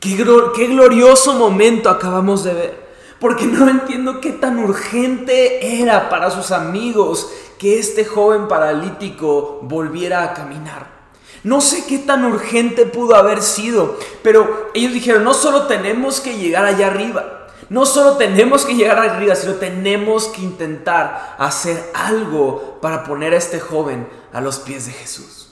[0.00, 0.16] Qué,
[0.54, 2.88] qué glorioso momento acabamos de ver.
[3.20, 10.22] Porque no entiendo qué tan urgente era para sus amigos que este joven paralítico volviera
[10.22, 10.98] a caminar.
[11.44, 16.36] No sé qué tan urgente pudo haber sido, pero ellos dijeron, no solo tenemos que
[16.36, 17.37] llegar allá arriba,
[17.70, 23.36] No solo tenemos que llegar arriba, sino tenemos que intentar hacer algo para poner a
[23.36, 25.48] este joven a los pies de Jesús.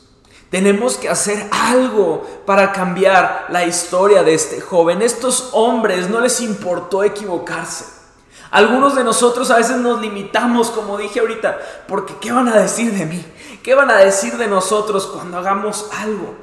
[0.50, 5.02] Tenemos que hacer algo para cambiar la historia de este joven.
[5.02, 7.84] Estos hombres no les importó equivocarse.
[8.50, 12.92] Algunos de nosotros a veces nos limitamos, como dije ahorita, porque ¿qué van a decir
[12.92, 13.22] de mí?
[13.62, 16.36] ¿Qué van a decir de nosotros cuando hagamos algo?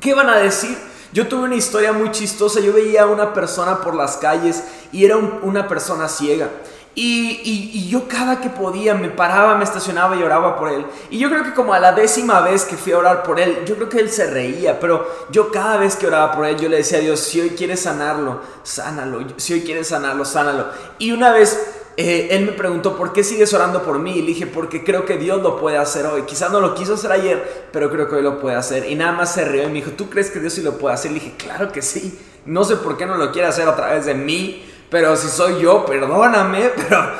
[0.00, 0.76] ¿Qué van a decir?
[1.16, 2.60] Yo tuve una historia muy chistosa.
[2.60, 6.50] Yo veía a una persona por las calles y era una persona ciega.
[6.94, 10.84] Y, yo cada que podía me paraba, me estacionaba y oraba por él.
[11.08, 13.64] Y yo creo que como a la décima vez que fui a orar por él,
[13.64, 16.68] yo creo que él se reía, pero yo cada vez que oraba por él, yo
[16.68, 19.24] le decía a Dios, si hoy quieres sanarlo, sánalo.
[19.38, 20.66] Si hoy quieres sanarlo, sánalo.
[20.98, 24.18] Y una vez eh, él me preguntó, ¿por qué sigues orando por mí?
[24.18, 26.22] Y le dije, porque creo que Dios lo puede hacer hoy.
[26.22, 28.90] Quizás no lo quiso hacer ayer, pero creo que hoy lo puede hacer.
[28.90, 30.94] Y nada más se rió y me dijo, ¿tú crees que Dios sí lo puede
[30.94, 31.10] hacer?
[31.10, 32.18] Le dije, claro que sí.
[32.44, 35.60] No sé por qué no lo quiere hacer a través de mí pero si soy
[35.60, 37.10] yo, perdóname, pero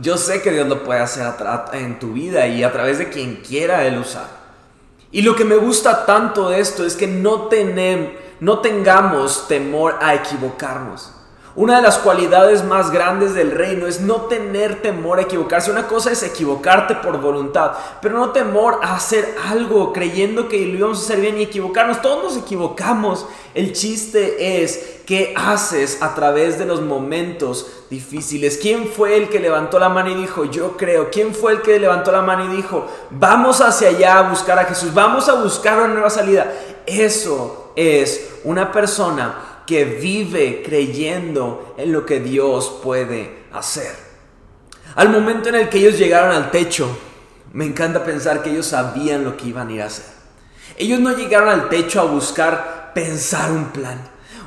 [0.00, 1.26] yo sé que Dios lo puede hacer
[1.72, 4.28] en tu vida y a través de quien quiera Él usar.
[5.10, 7.48] Y lo que me gusta tanto de esto es que no,
[8.40, 11.12] no tengamos temor a equivocarnos.
[11.56, 15.70] Una de las cualidades más grandes del reino es no tener temor a equivocarse.
[15.70, 20.76] Una cosa es equivocarte por voluntad, pero no temor a hacer algo creyendo que lo
[20.76, 22.02] íbamos a hacer bien y equivocarnos.
[22.02, 23.24] Todos nos equivocamos.
[23.54, 28.58] El chiste es qué haces a través de los momentos difíciles.
[28.60, 31.08] ¿Quién fue el que levantó la mano y dijo, yo creo?
[31.10, 34.66] ¿Quién fue el que levantó la mano y dijo, vamos hacia allá a buscar a
[34.66, 36.52] Jesús, vamos a buscar una nueva salida?
[36.84, 43.94] Eso es una persona que vive creyendo en lo que Dios puede hacer.
[44.94, 46.96] Al momento en el que ellos llegaron al techo,
[47.52, 50.06] me encanta pensar que ellos sabían lo que iban a ir a hacer.
[50.78, 53.98] Ellos no llegaron al techo a buscar pensar un plan.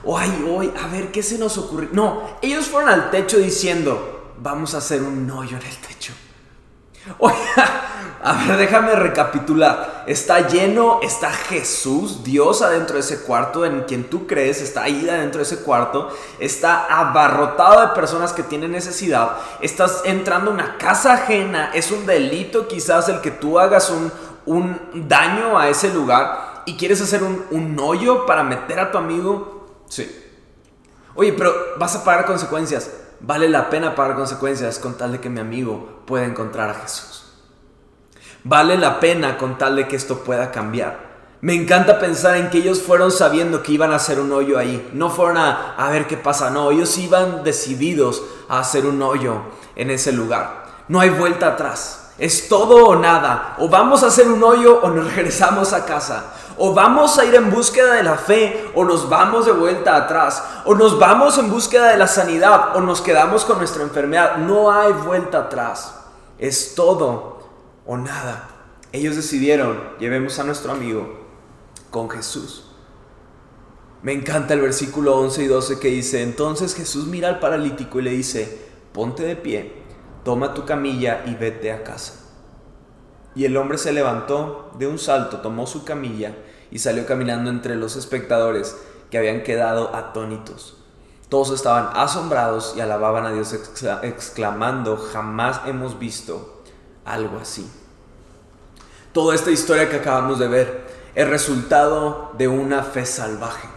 [0.04, 1.90] O ay, hoy, a ver qué se nos ocurre.
[1.92, 6.14] No, ellos fueron al techo diciendo, vamos a hacer un hoyo en el techo.
[7.20, 7.36] Oye,
[8.22, 10.04] a ver, déjame recapitular.
[10.06, 15.08] Está lleno, está Jesús, Dios adentro de ese cuarto, en quien tú crees, está ahí
[15.08, 16.10] adentro de ese cuarto.
[16.38, 19.38] Está abarrotado de personas que tienen necesidad.
[19.62, 21.72] Estás entrando a una casa ajena.
[21.74, 24.12] Es un delito quizás el que tú hagas un,
[24.46, 28.98] un daño a ese lugar y quieres hacer un, un hoyo para meter a tu
[28.98, 29.84] amigo.
[29.88, 30.26] Sí.
[31.16, 32.92] Oye, pero vas a pagar consecuencias.
[33.22, 37.29] Vale la pena pagar consecuencias con tal de que mi amigo pueda encontrar a Jesús.
[38.44, 41.10] Vale la pena con tal de que esto pueda cambiar.
[41.42, 44.90] Me encanta pensar en que ellos fueron sabiendo que iban a hacer un hoyo ahí.
[44.94, 49.42] No fueron a, a ver qué pasa, no, ellos iban decididos a hacer un hoyo
[49.76, 50.66] en ese lugar.
[50.90, 52.12] No hay vuelta atrás.
[52.18, 53.56] Es todo o nada.
[53.60, 56.34] O vamos a hacer un hoyo o nos regresamos a casa.
[56.58, 60.44] O vamos a ir en búsqueda de la fe o nos vamos de vuelta atrás.
[60.66, 64.36] O nos vamos en búsqueda de la sanidad o nos quedamos con nuestra enfermedad.
[64.38, 65.96] No hay vuelta atrás.
[66.38, 67.39] Es todo
[67.90, 68.48] o nada.
[68.92, 71.26] Ellos decidieron, llevemos a nuestro amigo
[71.90, 72.70] con Jesús.
[74.04, 78.04] Me encanta el versículo 11 y 12 que dice, entonces Jesús mira al paralítico y
[78.04, 79.74] le dice, ponte de pie,
[80.24, 82.14] toma tu camilla y vete a casa.
[83.34, 86.36] Y el hombre se levantó de un salto, tomó su camilla
[86.70, 88.78] y salió caminando entre los espectadores
[89.10, 90.78] que habían quedado atónitos.
[91.28, 93.52] Todos estaban asombrados y alababan a Dios
[94.04, 96.59] exclamando, jamás hemos visto
[97.14, 97.70] algo así.
[99.14, 103.68] Toda esta historia que acabamos de ver es resultado de una fe salvaje.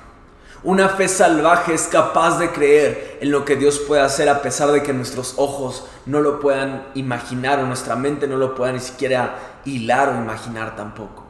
[0.65, 4.71] Una fe salvaje es capaz de creer en lo que Dios puede hacer a pesar
[4.71, 8.79] de que nuestros ojos no lo puedan imaginar o nuestra mente no lo pueda ni
[8.79, 11.22] siquiera hilar o imaginar tampoco.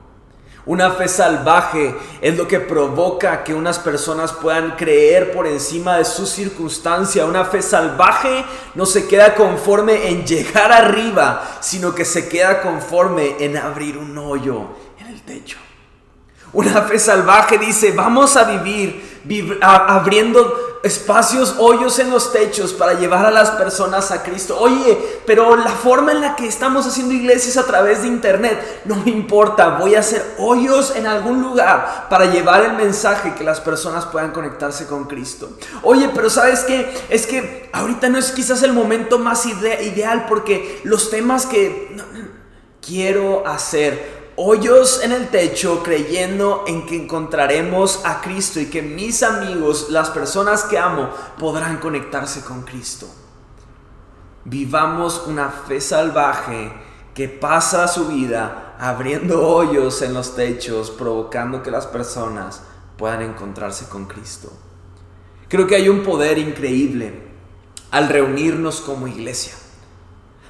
[0.64, 6.04] Una fe salvaje es lo que provoca que unas personas puedan creer por encima de
[6.04, 7.26] su circunstancia.
[7.26, 8.44] Una fe salvaje
[8.76, 14.16] no se queda conforme en llegar arriba, sino que se queda conforme en abrir un
[14.16, 14.68] hoyo
[15.00, 15.58] en el techo.
[16.52, 19.11] Una fe salvaje dice, vamos a vivir,
[19.60, 24.58] abriendo espacios, hoyos en los techos para llevar a las personas a Cristo.
[24.58, 28.96] Oye, pero la forma en la que estamos haciendo iglesias a través de internet, no
[28.96, 33.60] me importa, voy a hacer hoyos en algún lugar para llevar el mensaje que las
[33.60, 35.50] personas puedan conectarse con Cristo.
[35.82, 36.92] Oye, pero ¿sabes qué?
[37.08, 41.96] Es que ahorita no es quizás el momento más ideal porque los temas que
[42.84, 49.22] quiero hacer hoyos en el techo creyendo en que encontraremos a Cristo y que mis
[49.22, 53.06] amigos, las personas que amo, podrán conectarse con Cristo.
[54.44, 56.72] Vivamos una fe salvaje
[57.14, 62.62] que pasa su vida abriendo hoyos en los techos, provocando que las personas
[62.96, 64.52] puedan encontrarse con Cristo.
[65.48, 67.30] Creo que hay un poder increíble
[67.90, 69.54] al reunirnos como iglesia.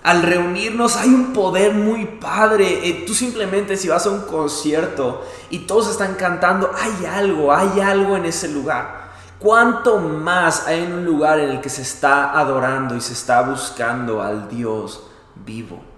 [0.03, 2.88] Al reunirnos hay un poder muy padre.
[2.88, 7.81] Eh, tú simplemente si vas a un concierto y todos están cantando, hay algo, hay
[7.81, 9.12] algo en ese lugar.
[9.38, 13.43] ¿Cuánto más hay en un lugar en el que se está adorando y se está
[13.43, 15.91] buscando al Dios vivo?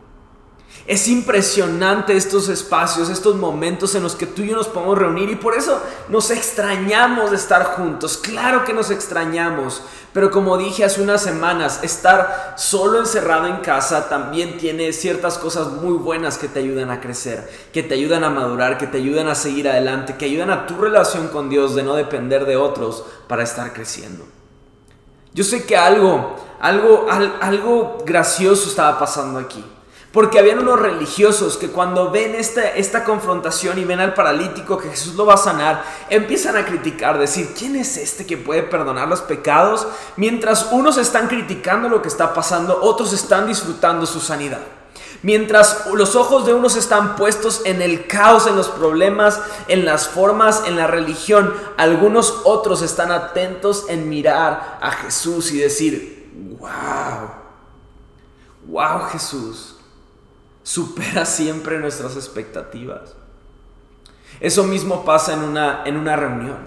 [0.86, 5.30] Es impresionante estos espacios, estos momentos en los que tú y yo nos podemos reunir
[5.30, 8.18] y por eso nos extrañamos de estar juntos.
[8.18, 9.80] Claro que nos extrañamos,
[10.12, 15.68] pero como dije hace unas semanas, estar solo encerrado en casa también tiene ciertas cosas
[15.68, 19.28] muy buenas que te ayudan a crecer, que te ayudan a madurar, que te ayudan
[19.28, 23.06] a seguir adelante, que ayudan a tu relación con Dios de no depender de otros
[23.26, 24.26] para estar creciendo.
[25.32, 27.06] Yo sé que algo, algo,
[27.40, 29.64] algo gracioso estaba pasando aquí.
[30.14, 34.90] Porque habían unos religiosos que cuando ven esta, esta confrontación y ven al paralítico que
[34.90, 39.08] Jesús lo va a sanar, empiezan a criticar, decir, ¿quién es este que puede perdonar
[39.08, 39.88] los pecados?
[40.16, 44.60] Mientras unos están criticando lo que está pasando, otros están disfrutando su sanidad.
[45.22, 50.06] Mientras los ojos de unos están puestos en el caos, en los problemas, en las
[50.06, 57.30] formas, en la religión, algunos otros están atentos en mirar a Jesús y decir, wow,
[58.66, 59.73] wow Jesús,
[60.64, 63.14] supera siempre nuestras expectativas.
[64.40, 66.58] Eso mismo pasa en una, en una reunión.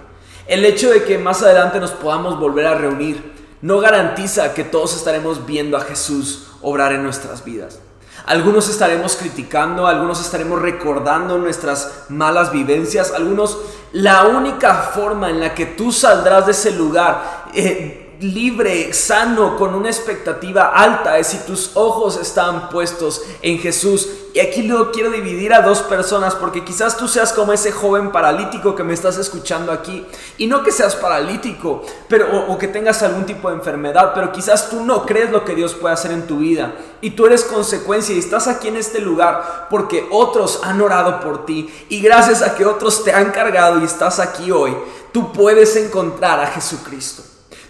[0.48, 4.96] El hecho de que más adelante nos podamos volver a reunir no garantiza que todos
[4.96, 7.80] estaremos viendo a Jesús obrar en nuestras vidas.
[8.26, 13.58] Algunos estaremos criticando, algunos estaremos recordando nuestras malas vivencias, algunos
[13.94, 19.76] la única forma en la que tú saldrás de ese lugar eh, libre, sano, con
[19.76, 24.10] una expectativa alta, es si tus ojos están puestos en Jesús.
[24.34, 28.12] Y aquí lo quiero dividir a dos personas, porque quizás tú seas como ese joven
[28.12, 30.06] paralítico que me estás escuchando aquí.
[30.38, 34.32] Y no que seas paralítico, pero, o, o que tengas algún tipo de enfermedad, pero
[34.32, 36.76] quizás tú no crees lo que Dios puede hacer en tu vida.
[37.02, 41.46] Y tú eres consecuencia y estás aquí en este lugar porque otros han orado por
[41.46, 41.72] ti.
[41.90, 44.76] Y gracias a que otros te han cargado y estás aquí hoy,
[45.12, 47.27] tú puedes encontrar a Jesucristo.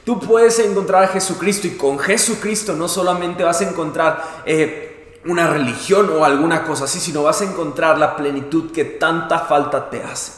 [0.07, 5.47] Tú puedes encontrar a Jesucristo y con Jesucristo no solamente vas a encontrar eh, una
[5.47, 10.01] religión o alguna cosa así, sino vas a encontrar la plenitud que tanta falta te
[10.01, 10.31] hace.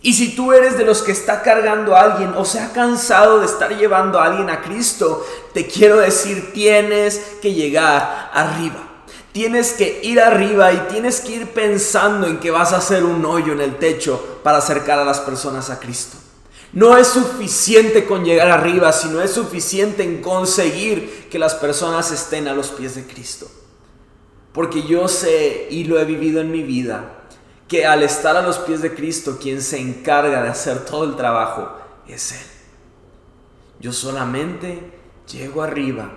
[0.00, 3.40] Y si tú eres de los que está cargando a alguien o se ha cansado
[3.40, 9.04] de estar llevando a alguien a Cristo, te quiero decir, tienes que llegar arriba.
[9.32, 13.26] Tienes que ir arriba y tienes que ir pensando en que vas a hacer un
[13.26, 16.16] hoyo en el techo para acercar a las personas a Cristo.
[16.72, 22.46] No es suficiente con llegar arriba, sino es suficiente en conseguir que las personas estén
[22.46, 23.48] a los pies de Cristo.
[24.52, 27.24] Porque yo sé y lo he vivido en mi vida,
[27.66, 31.16] que al estar a los pies de Cristo, quien se encarga de hacer todo el
[31.16, 31.72] trabajo
[32.06, 32.46] es Él.
[33.80, 34.92] Yo solamente
[35.30, 36.12] llego arriba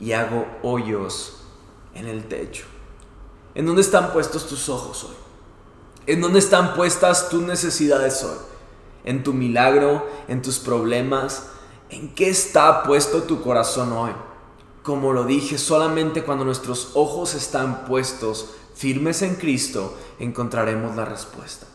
[0.00, 1.44] y hago hoyos
[1.94, 2.64] en el techo.
[3.54, 5.16] ¿En dónde están puestos tus ojos hoy?
[6.06, 8.36] ¿En dónde están puestas tus necesidades hoy?
[9.06, 11.46] En tu milagro, en tus problemas.
[11.88, 14.12] ¿En qué está puesto tu corazón hoy?
[14.82, 21.66] Como lo dije, solamente cuando nuestros ojos están puestos firmes en Cristo encontraremos la respuesta.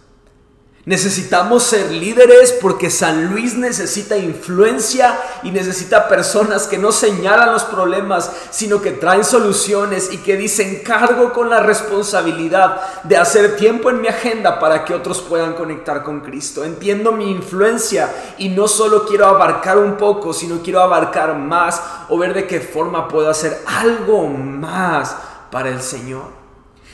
[0.84, 7.66] Necesitamos ser líderes porque San Luis necesita influencia y necesita personas que no señalan los
[7.66, 13.92] problemas, sino que traen soluciones y que dicen cargo con la responsabilidad de hacer tiempo
[13.92, 16.64] en mi agenda para que otros puedan conectar con Cristo.
[16.64, 22.18] Entiendo mi influencia y no solo quiero abarcar un poco, sino quiero abarcar más o
[22.18, 25.16] ver de qué forma puedo hacer algo más
[25.52, 26.41] para el Señor.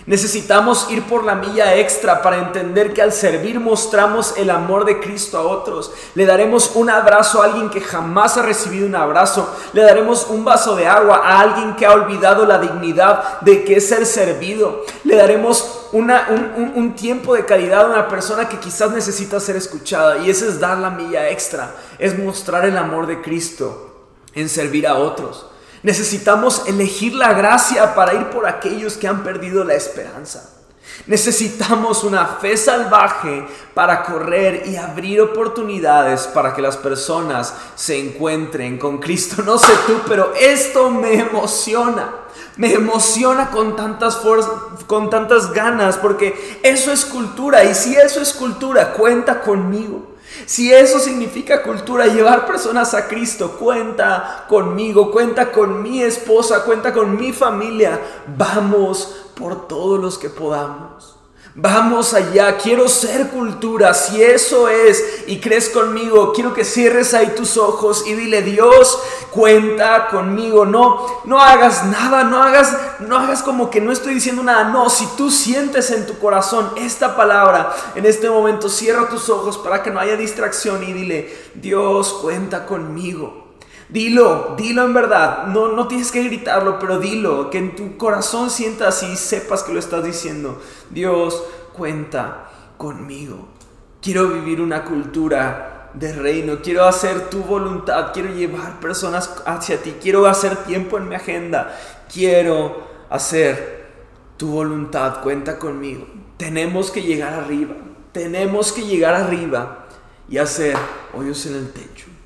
[0.08, 5.02] Necesitamos ir por la milla extra para entender que al servir mostramos el amor de
[5.02, 5.92] Cristo a otros.
[6.16, 9.54] Le daremos un abrazo a alguien que jamás ha recibido un abrazo.
[9.74, 13.76] Le daremos un vaso de agua a alguien que ha olvidado la dignidad de que
[13.76, 14.86] es ser servido.
[15.04, 20.20] Le daremos un, un tiempo de calidad a una persona que quizás necesita ser escuchada.
[20.20, 21.76] Y ese es dar la milla extra.
[22.00, 25.48] Es mostrar el amor de Cristo en servir a otros.
[25.84, 30.50] Necesitamos elegir la gracia para ir por aquellos que han perdido la esperanza.
[31.06, 38.78] Necesitamos una fe salvaje para correr y abrir oportunidades para que las personas se encuentren
[38.78, 39.44] con Cristo.
[39.44, 42.10] No sé tú, pero esto me emociona.
[42.58, 44.20] Me emociona con tantas
[44.88, 47.64] con tantas ganas, porque eso es cultura.
[47.64, 50.17] Y si eso es cultura, cuenta conmigo.
[50.48, 56.94] Si eso significa cultura, llevar personas a Cristo, cuenta conmigo, cuenta con mi esposa, cuenta
[56.94, 58.00] con mi familia.
[58.38, 61.17] Vamos por todos los que podamos.
[61.60, 63.92] Vamos allá, quiero ser cultura.
[63.96, 69.02] Si eso es y crees conmigo, quiero que cierres ahí tus ojos y dile, Dios,
[69.32, 70.68] cuenta conmigo.
[70.68, 74.66] No, no hagas nada, no hagas, no hagas como que no estoy diciendo nada.
[74.66, 79.58] No, si tú sientes en tu corazón esta palabra en este momento, cierra tus ojos
[79.58, 83.47] para que no haya distracción y dile, Dios, cuenta conmigo.
[83.90, 85.48] Dilo, dilo en verdad.
[85.48, 87.50] No, no tienes que gritarlo, pero dilo.
[87.50, 90.62] Que en tu corazón sientas y sepas que lo estás diciendo.
[90.90, 93.48] Dios, cuenta conmigo.
[94.02, 96.62] Quiero vivir una cultura de reino.
[96.62, 98.12] Quiero hacer tu voluntad.
[98.14, 99.96] Quiero llevar personas hacia ti.
[100.02, 101.78] Quiero hacer tiempo en mi agenda.
[102.12, 103.88] Quiero hacer
[104.36, 105.22] tu voluntad.
[105.22, 106.06] Cuenta conmigo.
[106.36, 107.76] Tenemos que llegar arriba.
[108.12, 109.86] Tenemos que llegar arriba
[110.28, 110.76] y hacer
[111.14, 112.17] hoyos en el techo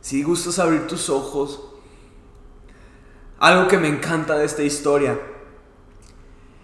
[0.00, 1.60] si gustas abrir tus ojos,
[3.38, 5.18] algo que me encanta de esta historia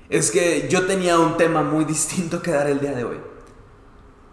[0.08, 3.20] es que yo tenía un tema muy distinto que dar el día de hoy.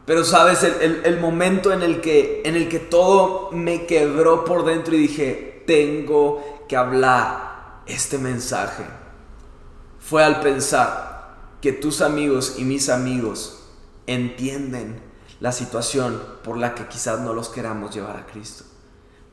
[0.06, 4.94] Pero sabes, el, momento en el, que, en el que todo me quebró por dentro
[4.96, 8.84] y dije, tengo que hablar este mensaje,
[10.00, 13.64] fue al pensar que tus amigos y mis amigos
[14.06, 15.02] entienden
[15.40, 18.66] la situación por la que quizás no los queramos llevar a Cristo.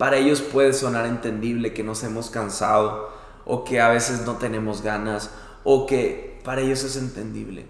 [0.01, 3.11] Para ellos puede sonar entendible que nos hemos cansado
[3.45, 5.29] o que a veces no tenemos ganas
[5.63, 7.67] o que para ellos es entendible.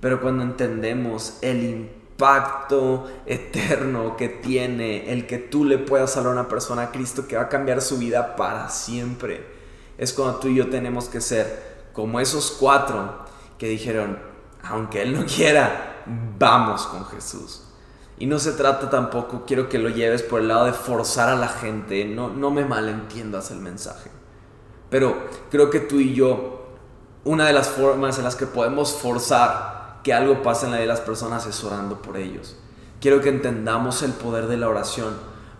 [0.00, 6.40] Pero cuando entendemos el impacto eterno que tiene el que tú le puedas hablar a
[6.40, 9.44] una persona a Cristo que va a cambiar su vida para siempre,
[9.98, 13.26] es cuando tú y yo tenemos que ser como esos cuatro
[13.58, 14.18] que dijeron,
[14.62, 16.02] aunque Él no quiera,
[16.38, 17.67] vamos con Jesús.
[18.18, 21.36] Y no se trata tampoco, quiero que lo lleves por el lado de forzar a
[21.36, 24.10] la gente, no, no me malentiendas el mensaje.
[24.90, 25.16] Pero
[25.50, 26.66] creo que tú y yo,
[27.24, 30.86] una de las formas en las que podemos forzar que algo pase en la vida
[30.86, 32.56] de las personas es orando por ellos.
[33.00, 35.14] Quiero que entendamos el poder de la oración,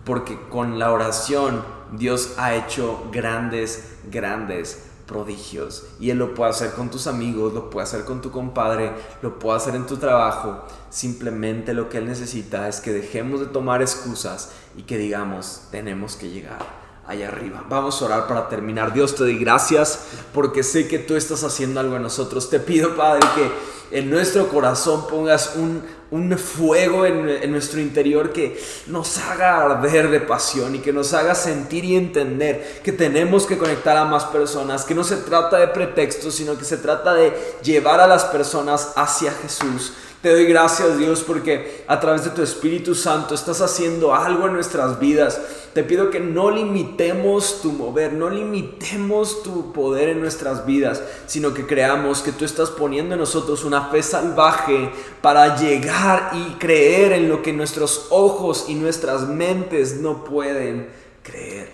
[0.05, 5.87] porque con la oración Dios ha hecho grandes, grandes prodigios.
[5.99, 8.93] Y Él lo puede hacer con tus amigos, lo puede hacer con tu compadre,
[9.23, 10.63] lo puede hacer en tu trabajo.
[10.91, 16.15] Simplemente lo que Él necesita es que dejemos de tomar excusas y que digamos, tenemos
[16.15, 17.65] que llegar allá arriba.
[17.69, 18.93] Vamos a orar para terminar.
[18.93, 20.01] Dios te doy gracias
[20.33, 22.51] porque sé que tú estás haciendo algo en nosotros.
[22.51, 28.35] Te pido, Padre, que en nuestro corazón pongas un, un fuego en, en, nuestro interior
[28.35, 33.47] que nos haga arder de pasión y que nos haga sentir y entender que tenemos
[33.47, 37.15] que conectar a más personas, que no se trata de pretextos, sino que se trata
[37.15, 37.33] de
[37.63, 42.43] llevar a las personas hacia Jesús te doy gracias Dios porque a través de tu
[42.43, 45.41] Espíritu Santo estás haciendo algo en nuestras vidas.
[45.75, 51.55] Te pido que no limitemos tu mover, no limitemos tu poder en nuestras vidas, sino
[51.55, 54.91] que creamos que tú estás poniendo en nosotros una fe salvaje
[55.23, 60.89] para llegar y creer en lo que nuestros ojos y nuestras mentes no pueden
[61.23, 61.71] creer.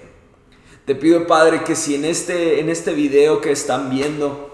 [0.84, 4.50] Te pido Padre que si en este, en este video que están viendo,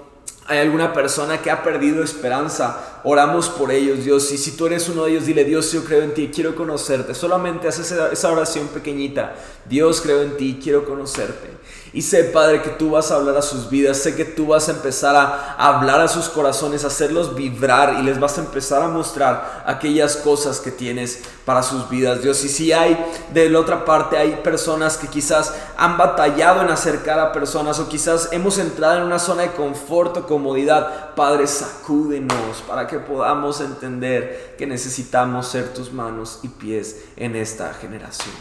[0.47, 4.30] hay alguna persona que ha perdido esperanza, oramos por ellos, Dios.
[4.32, 7.14] Y si tú eres uno de ellos, dile, Dios, yo creo en ti, quiero conocerte.
[7.14, 9.34] Solamente haces esa oración pequeñita.
[9.66, 11.61] Dios, creo en ti, quiero conocerte.
[11.92, 13.98] Y sé, Padre, que tú vas a hablar a sus vidas.
[13.98, 18.03] Sé que tú vas a empezar a hablar a sus corazones, a hacerlos vibrar y
[18.03, 22.44] les vas a empezar a mostrar aquellas cosas que tienes para sus vidas, Dios.
[22.44, 22.96] Y si hay,
[23.32, 27.88] de la otra parte, hay personas que quizás han batallado en acercar a personas o
[27.88, 33.61] quizás hemos entrado en una zona de confort o comodidad, Padre, sacúdenos para que podamos
[33.61, 38.34] entender que necesitamos ser tus manos y pies en esta generación.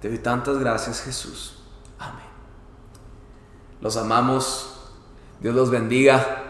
[0.00, 1.64] Te doy tantas gracias, Jesús.
[1.98, 2.26] Amén.
[3.80, 4.92] Los amamos.
[5.40, 6.47] Dios los bendiga.